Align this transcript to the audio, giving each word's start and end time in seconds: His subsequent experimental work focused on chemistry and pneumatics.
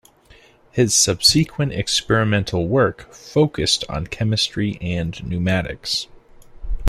His 0.71 0.95
subsequent 0.95 1.73
experimental 1.73 2.67
work 2.67 3.13
focused 3.13 3.85
on 3.87 4.07
chemistry 4.07 4.79
and 4.81 5.23
pneumatics. 5.23 6.07